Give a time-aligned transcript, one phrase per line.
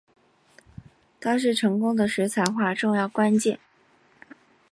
[1.19, 3.59] 它是成功的水彩画重要关键。